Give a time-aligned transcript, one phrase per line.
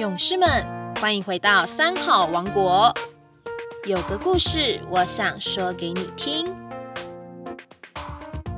[0.00, 0.48] 勇士们，
[0.98, 2.90] 欢迎回到三好王国。
[3.86, 6.46] 有个故事，我想说给你听。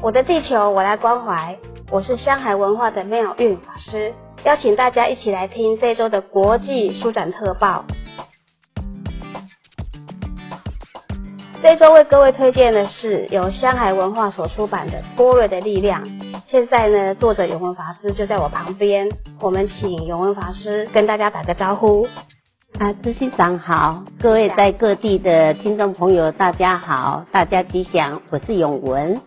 [0.00, 1.58] 我的地球，我来关怀。
[1.90, 7.84] 我是香海文化的妙韵老师，邀请大家一起来听这周的国际书展特报。
[11.62, 16.04] 这周为各位推荐的是由香海文化所出版的《波瑞的力量》。
[16.48, 19.08] 现在呢，作者永文法师就在我旁边，
[19.40, 22.08] 我们请永文法师跟大家打个招呼。
[22.80, 29.20] 啊，执行长好，各位在各地的听众朋友，大家好，大家吉祥，我是永文。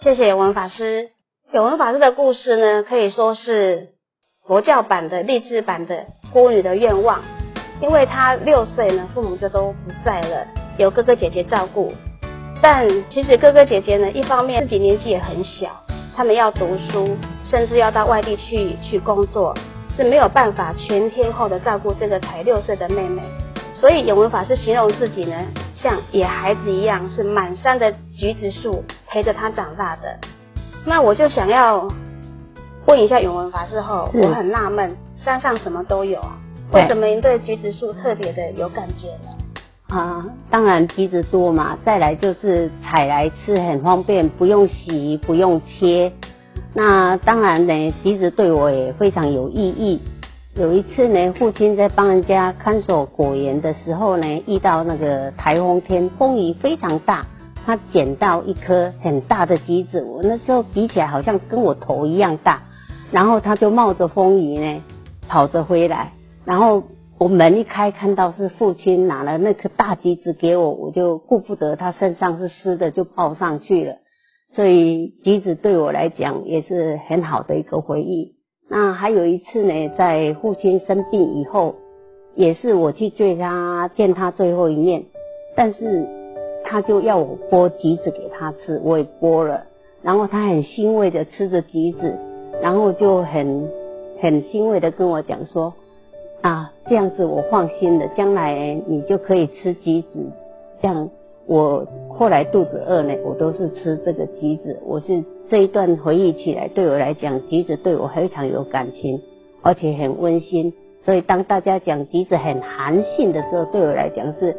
[0.00, 1.10] 谢谢永文法师。
[1.52, 3.90] 永文法师的故事呢，可以说是
[4.46, 7.20] 佛教版的励志版的孤女的愿望，
[7.82, 10.46] 因为她六岁呢，父母就都不在了，
[10.78, 11.92] 有哥哥姐姐照顾。
[12.62, 15.68] 但其实哥哥姐姐呢，一方面自己年纪也很小，
[16.16, 19.54] 他们要读书，甚至要到外地去去工作，
[19.96, 23.22] 是没有办法全天候的照顾这个才六岁的妹妹。
[23.74, 25.36] 所以永文法师形容自己呢，
[25.76, 30.18] 像野孩子一样，是满山的橘子树陪着他长大的。
[30.84, 31.86] 那我就想要
[32.86, 36.36] 问一下永文法师后，我很纳闷，山上什么都有啊，
[36.72, 39.37] 为什么您对橘子树特别的有感觉呢？
[39.88, 46.12] 啊，当然橘子多嘛，再来就是采来吃很方便，不用洗，不用切。
[46.74, 49.98] 那当然呢，橘子对我也非常有意义。
[50.56, 57.24] 有一次呢，父亲在帮人家看守果园的时候呢，遇到那个台风天，风雨非常大，
[57.64, 62.62] 他捡到一颗很大的橘子，我那时候比起来好像跟我头一样大，
[63.10, 64.82] 然后他就冒着风雨呢，
[65.26, 66.12] 跑着回来，
[66.44, 66.82] 然后。
[67.20, 73.96] 我门一开，看到是父亲拿了那颗大橘子给我，我就顾不得他身上是湿的，就抱上去了。
[74.52, 78.36] 所以橘子对我来讲也是很好的一个回忆。
[78.68, 81.74] 那还有一次呢，在父亲生病以后，
[82.36, 85.06] 也是我去追他见他最后一面，
[85.56, 86.06] 但是
[86.64, 89.64] 他就要我剥橘子给他吃，我也剥了，
[90.02, 92.16] 然后他很欣慰的吃着橘子，
[92.62, 93.68] 然后就很
[94.20, 95.74] 很欣慰的跟我讲说。
[96.40, 100.08] 啊，这样子我放心了，将来你就可以吃橘子。
[100.80, 101.10] 这样
[101.46, 104.78] 我后来肚子饿呢，我都是吃这个橘子。
[104.86, 109.20] 我是这一段回忆起来，对我来讲，橘子对我非常有感情，
[109.62, 110.72] 而且很温馨。
[111.04, 114.54] 所以当大家讲橘子很寒性的时候，对我来讲是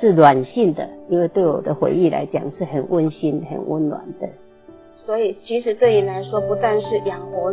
[0.00, 4.28] 是软性的，因为对我的回忆来讲是很温馨、很温暖的。
[4.94, 7.52] 所以橘子对你来说，不但是养活。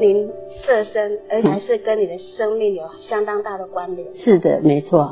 [0.00, 0.26] 您
[0.64, 4.08] 色身，而且是跟你的生命有相当大的关联。
[4.14, 5.02] 是的，没错。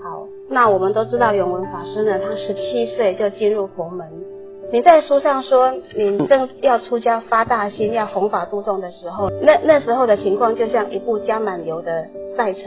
[0.00, 4.06] 好，那我们都知道永文法师呢，他十七岁就进入佛门。
[4.70, 12.06] 你在书上说，你正要出家发大心，要弘法度众的时候，那那时候的情况就像一部加满油的
[12.36, 12.60] 赛车，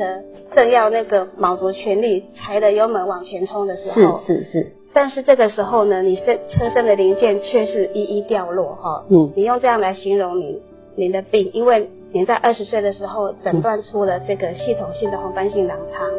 [0.54, 4.20] 正要那个卯足全力踩着油门往前冲的时候。
[4.26, 4.72] 是是是。
[4.94, 9.06] 但是这个时候呢，你身车身的零件却是一一掉落，哈。
[9.10, 9.32] 嗯。
[9.38, 10.62] 你用这样来形容你。
[10.96, 16.10] 您的病，因为您在二十岁的时候诊断出了这个系统性的红斑性狼疮，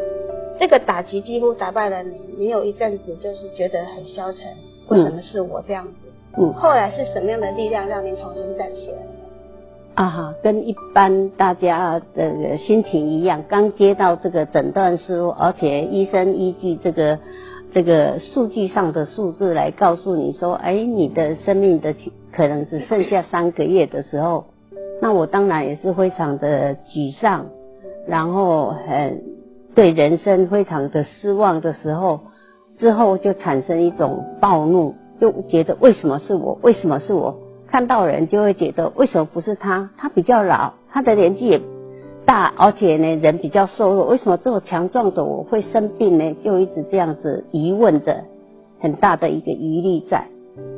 [0.59, 2.15] 这个打击几乎打败了你。
[2.39, 4.41] 你有一阵子就是觉得很消沉，
[4.89, 5.93] 为什么是我这样子？
[6.37, 8.97] 嗯，后来是什么样的力量让您重新站起来？
[9.93, 17.19] 啊哈，跟一般大家的心情一样，刚接到这个诊断书，而且医生依据这个
[17.71, 21.93] 这个数据上的数字来告诉你说，哎，你的生命的
[22.35, 24.45] 可能只剩下三个月的时候。
[25.03, 27.47] 那我当然也是非常的沮丧，
[28.07, 29.21] 然后很
[29.75, 32.21] 对人生非常的失望的时候，
[32.77, 36.57] 之后就产生一种暴怒，就觉得为什么是我？
[36.61, 37.35] 为什么是我？
[37.67, 39.89] 看到人就会觉得为什么不是他？
[39.97, 41.59] 他比较老，他的年纪也
[42.25, 46.33] 大，而且呢人比较瘦弱，为什么这么强壮的我会生病呢？
[46.41, 48.23] 就一直这样子疑问的
[48.79, 50.27] 很大的一个疑虑在。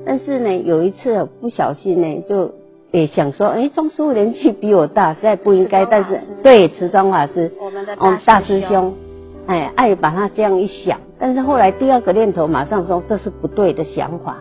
[0.03, 2.49] 但是呢有一次不小心呢就。
[2.95, 5.85] 也想说，哎，庄师傅年纪比我大，实在不应该。
[5.85, 7.93] 但是，对慈庄法师，我们的
[8.25, 8.93] 大师兄，
[9.47, 10.97] 哎，爱把他这样一想。
[11.19, 14.37] 但是后来第二个念头马上说，这是不对的想法。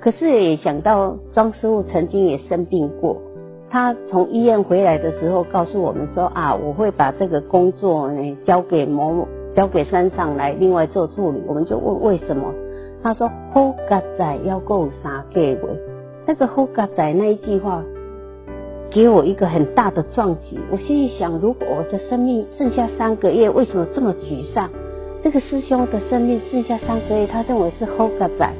[0.00, 3.20] 可是也想到庄师傅曾经也生病过，
[3.68, 11.42] 他从医院回来的时候告诉我们说啊，我会把这个工作呢交给某某交给山上来另外做处理。
[11.46, 12.54] 我们就问为什么？
[13.02, 15.58] 他说好家仔要够三个月。
[16.26, 17.82] 那个后嘎仔那一句话，
[18.98, 20.58] 给我一个很大的撞击。
[20.72, 24.68] 我心里想，如果我的生命剩下三个月，为什么这么沮丧？
[25.22, 28.52] 这个师兄的生命剩下三个月，他认为是后嘎仔。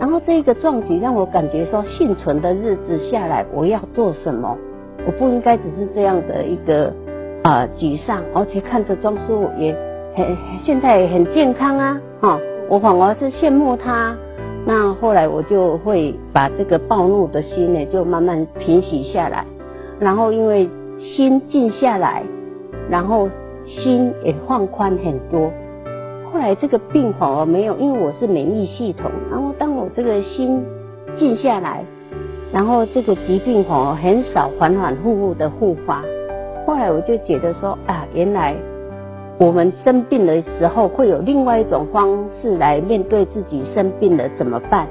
[0.00, 4.56] 然后这个撞击让我感觉说，幸存的日子下来，我要做什么？
[5.06, 6.90] 我不应该只是这样的一个
[7.42, 9.76] 啊沮丧，而且看着庄师傅也
[10.14, 10.34] 很
[10.64, 12.40] 现在也很健康啊，哈，
[12.70, 14.16] 我反而是羡慕他。
[14.64, 19.44] 那后来我就会把这个暴怒的心呢，就慢慢平息下来，
[20.00, 20.68] 然后因为
[20.98, 22.22] 心静下来，
[22.90, 23.28] 然后
[23.66, 25.50] 心也放宽很多。
[26.32, 30.64] 后来这个病反而没有，因为我是免疫系统，然后当我这个心
[31.16, 31.84] 静下来，
[32.52, 36.02] 然后这个疾病反而很少反反复复的复发。
[36.66, 38.54] 后来我就觉得说啊，原来。
[39.36, 44.86] 我们生病的时候会有另外一种方式来面对自己生病了怎么办？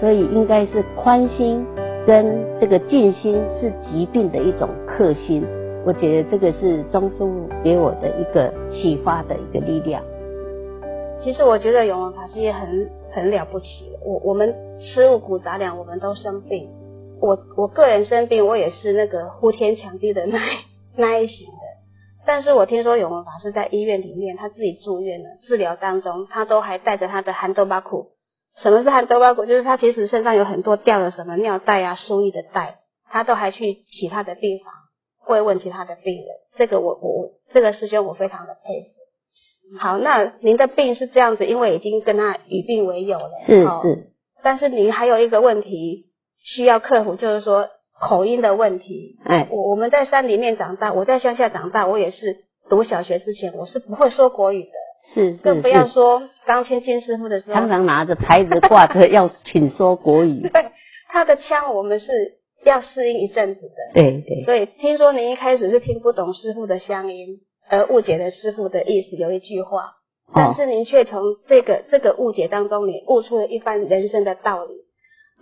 [0.00, 1.64] 所以应该是宽心
[2.06, 5.42] 跟这个静心是疾病的一种克星。
[5.84, 10.02] 我觉得这个是庄师傅给我的一个启发的一个力量。
[11.20, 13.66] 其实我觉得永文法师也很很了不起。
[14.04, 16.68] 我我们吃五谷杂粮，我们都生病。
[17.20, 20.38] 我我个人生病，我也是那个呼天抢地的那
[20.96, 21.52] 那一型的。
[22.26, 28.08] 但是我听说永文法师在医院里面，他自己住院了，治疗当中，他都还带着他的汗豆巴裤。
[28.62, 29.46] 什么是汗豆包骨？
[29.46, 32.78] 就是他其实身上有很多掉了什么尿袋啊、输液的袋，
[33.10, 34.72] 他都还去其他的病房
[35.28, 36.26] 慰问其他的病人。
[36.56, 39.78] 这个我我这个师兄我非常的佩服。
[39.78, 43.30] 好，那您的病是这样子，因为已经跟他与病为友了。
[43.46, 44.12] 是是。
[44.42, 46.06] 但是您还有一个问题
[46.38, 47.68] 需要克服，就是说。
[47.98, 54.70] 口音的问题，哎，我我们在山里面长大，我在乡下长大，我也是读小学之前，我是不会说国语的，
[55.14, 60.66] 是，更不要说刚签金师傅的时候，常常拿着牌子挂着要请说国语， 对，
[61.08, 62.06] 他的腔我们是
[62.64, 69.94] 要适应一阵子的，对对，所以听说您一开始是听不懂师傅的乡音，而误解了师傅的意思，有一句话，
[70.34, 74.74] 但是您却从这个这个误解当中，你悟出了一番人生的道理，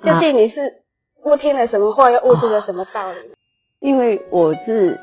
[0.03, 0.85] 究竟你是？
[1.25, 3.19] 悟听了什么话，又悟出了什么道理？
[3.81, 4.99] 因为我是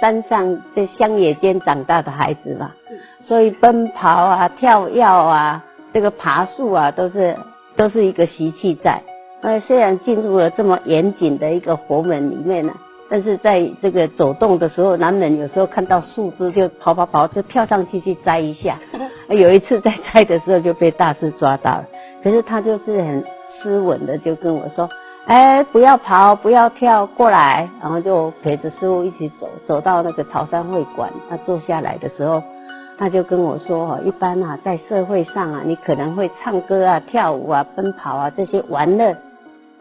[0.00, 2.74] 山上在乡野间长大的孩子嘛，
[3.28, 7.36] 所以奔跑啊、跳跃啊、这个爬树啊，都是
[7.76, 9.02] 都是一个习气在。
[9.42, 12.72] 呃，虽然进入了这么严谨的一个佛门里面呢，
[13.10, 18.78] 但是在这个走动的时候，难免有时候看到树枝就跑跑跑，就跳上去去摘一下。
[19.28, 21.84] 有一次在摘的时候就被大师抓到了，
[22.24, 23.22] 可是他就是很
[23.60, 24.88] 斯文的就跟我说。
[25.26, 31.10] 哎，不要跑，不要跳，过来，然后就陪着师傅一起走，走到那个潮山会馆。
[31.28, 32.42] 他坐下来的时候，
[32.98, 39.16] 他就跟我说：“哈，一般啊，在社会上啊，你可能会唱歌啊、跳舞啊、奔跑啊这些玩乐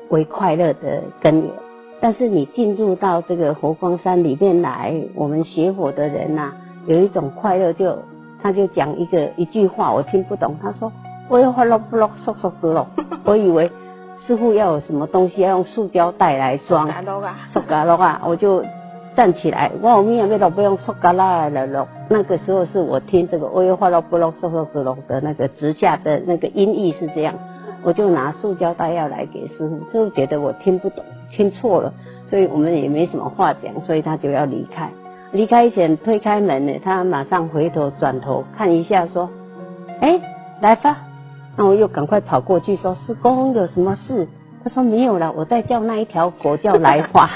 [0.09, 1.51] 为快乐的根源，
[1.99, 6.51] 但是你进入到这个佛光山里面来，我们学佛的人呐，
[6.85, 7.97] 有一种快乐，就
[8.41, 10.55] 他就讲一个一句话，我听不懂。
[10.61, 10.91] 他说：
[11.27, 12.87] 我要欢乐不乐，说说之乐。
[13.25, 13.71] 我以为。
[14.25, 16.89] 师傅要有什么东西要用塑胶袋来装，
[17.53, 18.61] 塑胶的话，我就
[19.17, 21.87] 站起来，哇我们也为了不用塑胶来了咯。
[22.07, 27.33] 那个时候是我听这个“我又画到不落塑塑子龙”的那个直下的那个音译是这样，
[27.81, 31.91] 我就拿塑胶袋要来给师傅，师傅觉得我听不懂，听错了，
[32.29, 34.91] 所以我们也没什么话讲，所以他就要离开。
[35.31, 39.31] 离开前推开门呢，他马上回头转头看一下，说
[39.99, 40.21] ：“哎，
[40.61, 40.95] 来吧。”
[41.57, 44.27] 那我又赶快跑过去说：“师公有什么事？”
[44.63, 47.27] 他说：“没有了，我在叫那一条狗叫来华。”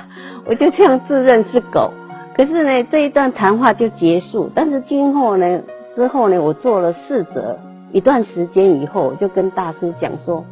[0.46, 1.92] 我就这样自认是狗。
[2.36, 4.50] 可是呢，这一段谈话就结束。
[4.56, 5.62] 但是今后呢，
[5.96, 7.58] 之后呢，我做了四则，
[7.92, 10.44] 一段时间以后，我就跟大师讲说：“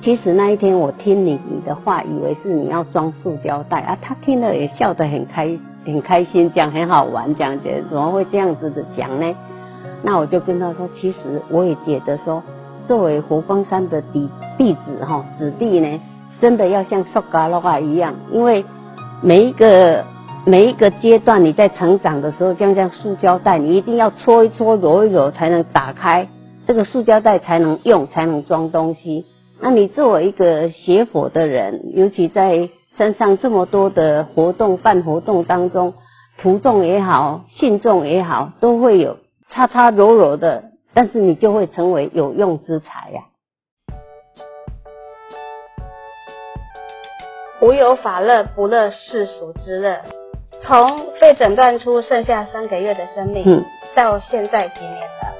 [0.00, 9.34] 其实那一天我听你你的话，以为是你要装塑胶袋啊。”他听了也笑得很开很开心，讲很好玩，讲觉得怎么会这样子的讲呢？
[10.02, 12.42] 那我就跟他说，其实我也觉得说，
[12.86, 16.00] 作为佛光山的弟弟子哈子弟呢，
[16.40, 18.64] 真的要像塑嘎的话一样，因为
[19.22, 20.04] 每一个
[20.46, 26.26] 每一个阶段你在成长的时候，就像塑胶袋，你一定要搓一搓、揉一揉才能打开
[26.66, 29.24] 这个塑胶袋，才能用，才能装东西。
[29.60, 35.94] 那你作为一个学佛的人，尤其在山上这么多的活动办活动当中，
[36.40, 39.16] 徒众也好，信众也好，都会有。
[39.50, 40.64] 擦擦揉揉的，
[40.94, 43.22] 但是你就会成为有用之才呀。
[47.60, 49.98] 无有法乐，不乐世俗之乐。
[50.60, 55.34] 从被诊断出剩下三个月的生命，嗯，到现在几年了？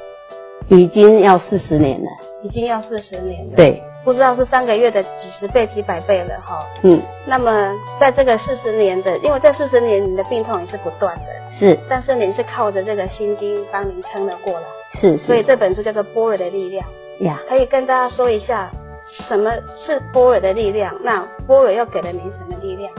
[0.69, 2.07] 已经要四十年了。
[2.43, 3.57] 已经要四十年了。
[3.57, 3.83] 对。
[4.05, 6.65] 不知道是三个月的几十倍、几百倍了哈。
[6.83, 7.01] 嗯。
[7.27, 11.25] 那么在这个四十年的，因为这四十年你的病痛也是不断的。
[11.59, 14.67] 是，但是您是靠着这个心经帮您撑了过来，
[15.01, 16.87] 是，所以这本书叫做《波尔的力量》
[17.25, 18.71] 呀，可以跟大家说一下
[19.11, 19.51] 什么
[19.85, 20.95] 是波尔的力量？
[21.03, 22.91] 那波尔又给了你什么力量？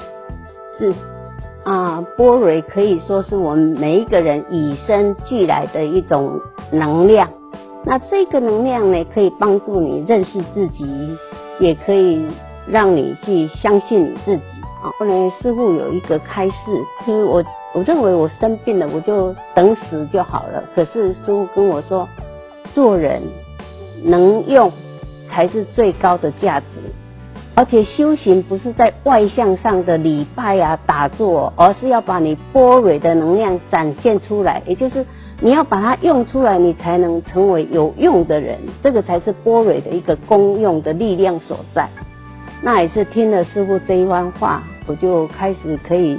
[0.78, 0.94] 是，
[1.64, 6.40] 啊，波蕊可以说是我们每一个人与生俱来的一种
[6.72, 7.30] 能量。
[7.86, 11.16] 那这个能量呢，可以帮助你认识自己，
[11.60, 12.26] 也可以
[12.68, 14.44] 让你去相信你自己。
[14.82, 16.56] 啊，后来师傅有一个开示，
[17.06, 20.64] 就是我我认为我生病了，我就等死就好了。
[20.76, 22.08] 可是师傅跟我说，
[22.74, 23.22] 做人
[24.04, 24.72] 能用
[25.30, 26.66] 才是最高的价值。
[27.56, 35.06] 而且修行不是在外向上的礼拜啊、打坐，而是要把你波蕊的能量展现出来，也就是
[35.42, 38.58] 你要把它用出来，你才能成为有用的人。
[38.82, 41.90] 这个才是波蕊的一个功用的力量所在。
[42.62, 46.18] 那也是听了师傅这一番话，我就开始可以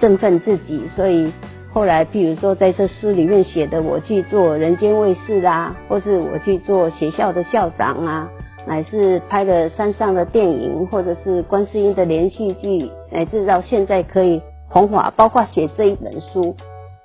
[0.00, 0.88] 振奋自己。
[0.96, 1.32] 所以
[1.72, 8.28] 后来，譬如说在这诗里面写的，我去做人间卫士啦，或是我去做学校的校长啊。
[8.66, 16.54] 乃是拍了山上的电影，或者是观世音的连续剧，乃至到现在可以红火，包括写这一本书，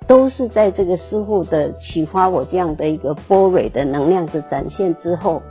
[0.06, 5.42] 都是在这个师傅的启发我这样的一个波蕊的能量的展现之后，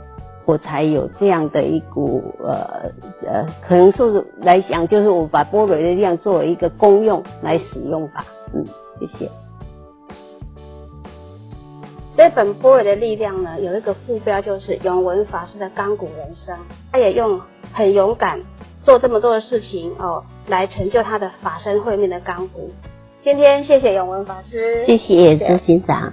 [0.44, 2.90] 我才有这样的一股呃
[3.26, 8.24] 呃，可能说是来讲，就是我把波蕊的力量作为一个功用来使用吧。
[8.54, 8.64] 嗯，
[9.00, 9.45] 谢谢。
[12.16, 16.56] 这本《波尔的力量》呢，有一个副标就是永文法师的钢骨人生。
[16.90, 17.38] 他也用
[17.74, 18.40] 很勇敢
[18.82, 22.72] 做这么多的事情哦，来成就他的法身慧命的钢骨。
[23.22, 26.10] 今天谢谢永文法师，谢谢朱行长。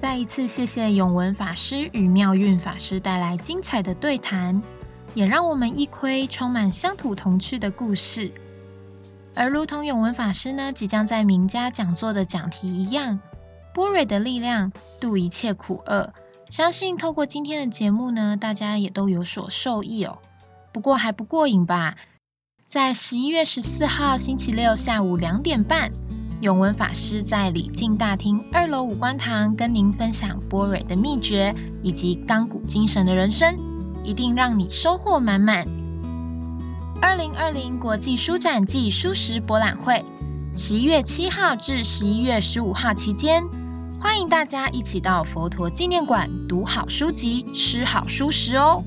[0.00, 4.62] 再一次谢谢永文法师与妙运法师带来精彩的对谈，
[5.14, 8.30] 也让我们一窥充满乡土童趣的故事。
[9.34, 13.20] 而如同永文法师呢，即将在名家讲座的讲题一样，
[13.72, 16.12] 波蕊的力量度一切苦厄。
[16.50, 20.18] 相信透过今天的节目呢，大家也都有所受益哦。
[20.70, 21.96] 不过还不过瘾吧？
[22.68, 25.90] 在十一月十四号星期六下午两点半，
[26.40, 33.56] 永文法师在礼敬大厅二楼五官堂跟您分享波蕊的秘诀以及钢骨精神的人生，
[34.04, 35.81] 一定让你收获满满。
[37.02, 40.00] 二零二零国际书展暨书食博览会，
[40.56, 43.42] 十一月七号至十一月十五号期间，
[44.00, 48.84] 欢迎大家一起到佛陀纪念馆读好书籍、吃好书食哦。